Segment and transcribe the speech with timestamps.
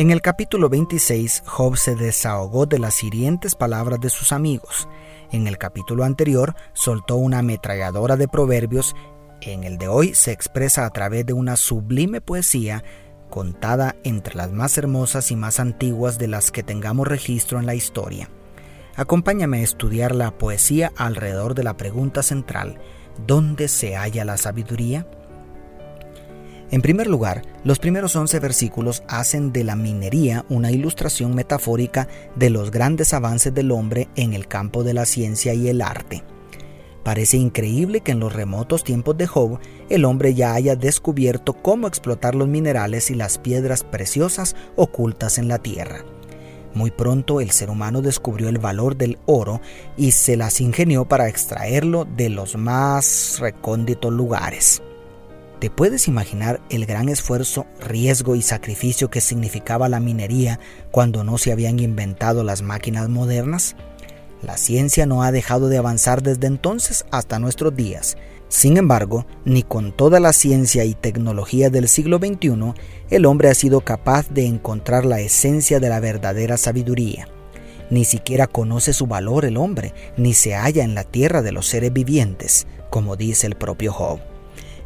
[0.00, 4.88] En el capítulo 26, Job se desahogó de las hirientes palabras de sus amigos.
[5.30, 8.96] En el capítulo anterior, soltó una ametralladora de proverbios
[9.42, 12.82] en el de hoy se expresa a través de una sublime poesía
[13.28, 17.74] contada entre las más hermosas y más antiguas de las que tengamos registro en la
[17.74, 18.30] historia.
[18.96, 22.78] Acompáñame a estudiar la poesía alrededor de la pregunta central,
[23.26, 25.06] ¿dónde se halla la sabiduría?
[26.70, 32.48] En primer lugar, los primeros 11 versículos hacen de la minería una ilustración metafórica de
[32.48, 36.22] los grandes avances del hombre en el campo de la ciencia y el arte.
[37.02, 41.88] Parece increíble que en los remotos tiempos de Job el hombre ya haya descubierto cómo
[41.88, 46.04] explotar los minerales y las piedras preciosas ocultas en la tierra.
[46.72, 49.60] Muy pronto el ser humano descubrió el valor del oro
[49.96, 54.82] y se las ingenió para extraerlo de los más recónditos lugares.
[55.60, 60.58] ¿Te puedes imaginar el gran esfuerzo, riesgo y sacrificio que significaba la minería
[60.90, 63.76] cuando no se habían inventado las máquinas modernas?
[64.40, 68.16] La ciencia no ha dejado de avanzar desde entonces hasta nuestros días.
[68.48, 72.72] Sin embargo, ni con toda la ciencia y tecnología del siglo XXI,
[73.10, 77.28] el hombre ha sido capaz de encontrar la esencia de la verdadera sabiduría.
[77.90, 81.66] Ni siquiera conoce su valor el hombre, ni se halla en la tierra de los
[81.66, 84.29] seres vivientes, como dice el propio Job.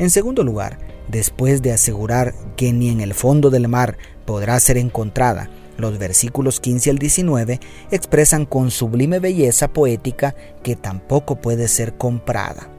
[0.00, 4.78] En segundo lugar, después de asegurar que ni en el fondo del mar podrá ser
[4.78, 11.98] encontrada, los versículos 15 al 19 expresan con sublime belleza poética que tampoco puede ser
[11.98, 12.70] comprada.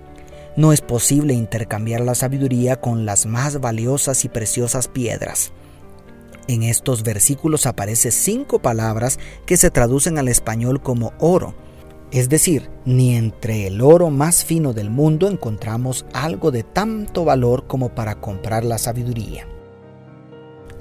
[0.55, 5.51] No es posible intercambiar la sabiduría con las más valiosas y preciosas piedras.
[6.47, 11.53] En estos versículos aparecen cinco palabras que se traducen al español como oro,
[12.11, 17.67] es decir, ni entre el oro más fino del mundo encontramos algo de tanto valor
[17.67, 19.47] como para comprar la sabiduría.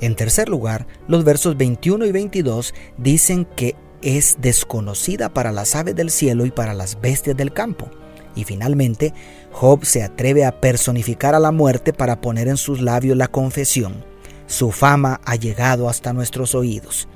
[0.00, 5.94] En tercer lugar, los versos 21 y 22 dicen que es desconocida para las aves
[5.94, 7.90] del cielo y para las bestias del campo.
[8.34, 9.12] Y finalmente,
[9.52, 14.04] Job se atreve a personificar a la muerte para poner en sus labios la confesión.
[14.46, 17.08] Su fama ha llegado hasta nuestros oídos.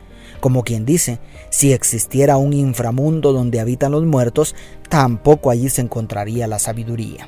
[0.45, 4.55] Como quien dice, si existiera un inframundo donde habitan los muertos,
[4.91, 7.27] tampoco allí se encontraría la sabiduría.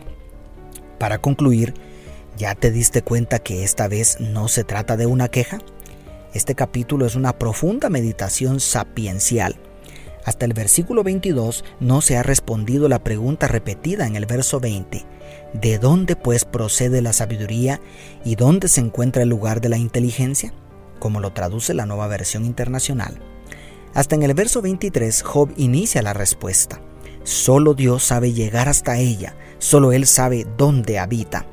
[0.99, 1.73] Para concluir,
[2.37, 5.61] ¿Ya te diste cuenta que esta vez no se trata de una queja?
[6.35, 9.57] Este capítulo es una profunda meditación sapiencial.
[10.27, 15.07] Hasta el versículo 22 no se ha respondido la pregunta repetida en el verso 20.
[15.55, 17.81] ¿De dónde pues procede la sabiduría
[18.27, 20.53] y dónde se encuentra el lugar de la inteligencia?
[20.99, 23.19] Como lo traduce la nueva versión internacional.
[23.95, 26.81] Hasta en el verso 23 Job inicia la respuesta.
[27.25, 31.47] Solo Dios sabe llegar hasta ella, solo Él sabe dónde habita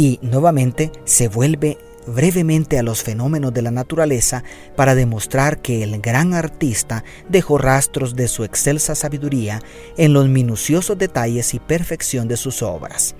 [0.00, 4.42] y nuevamente se vuelve brevemente a los fenómenos de la naturaleza
[4.74, 9.60] para demostrar que el gran artista dejó rastros de su excelsa sabiduría
[9.98, 13.14] en los minuciosos detalles y perfección de sus obras.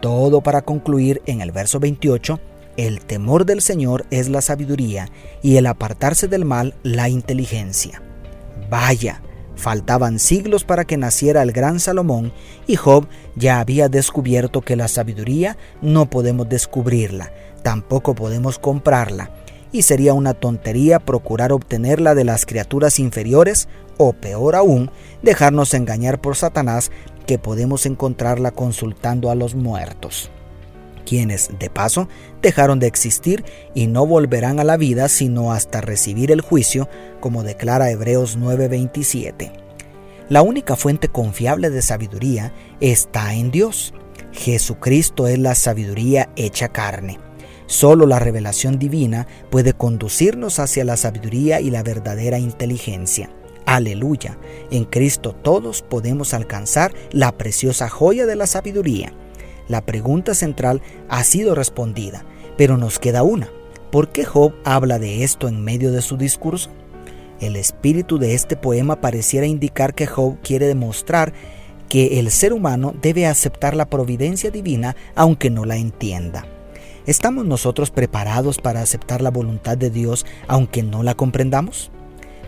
[0.00, 2.38] Todo para concluir en el verso 28,
[2.86, 5.10] el temor del Señor es la sabiduría
[5.42, 8.02] y el apartarse del mal la inteligencia.
[8.70, 9.20] Vaya,
[9.56, 12.32] Faltaban siglos para que naciera el gran Salomón
[12.66, 17.30] y Job ya había descubierto que la sabiduría no podemos descubrirla,
[17.62, 19.30] tampoco podemos comprarla,
[19.70, 23.68] y sería una tontería procurar obtenerla de las criaturas inferiores
[23.98, 26.90] o peor aún, dejarnos engañar por Satanás
[27.26, 30.30] que podemos encontrarla consultando a los muertos
[31.00, 32.08] quienes, de paso,
[32.42, 33.44] dejaron de existir
[33.74, 36.88] y no volverán a la vida sino hasta recibir el juicio,
[37.20, 39.52] como declara Hebreos 9:27.
[40.28, 43.92] La única fuente confiable de sabiduría está en Dios.
[44.32, 47.18] Jesucristo es la sabiduría hecha carne.
[47.66, 53.30] Solo la revelación divina puede conducirnos hacia la sabiduría y la verdadera inteligencia.
[53.64, 54.38] Aleluya.
[54.72, 59.12] En Cristo todos podemos alcanzar la preciosa joya de la sabiduría.
[59.70, 62.24] La pregunta central ha sido respondida,
[62.56, 63.50] pero nos queda una.
[63.92, 66.70] ¿Por qué Job habla de esto en medio de su discurso?
[67.40, 71.32] El espíritu de este poema pareciera indicar que Job quiere demostrar
[71.88, 76.46] que el ser humano debe aceptar la providencia divina aunque no la entienda.
[77.06, 81.92] ¿Estamos nosotros preparados para aceptar la voluntad de Dios aunque no la comprendamos?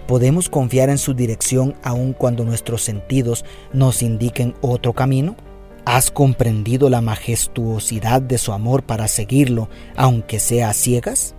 [0.09, 5.37] ¿Podemos confiar en su dirección aun cuando nuestros sentidos nos indiquen otro camino?
[5.85, 11.35] ¿Has comprendido la majestuosidad de su amor para seguirlo, aunque sea ciegas?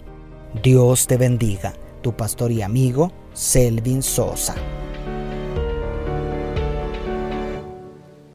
[0.61, 4.55] Dios te bendiga, tu pastor y amigo Selvin Sosa.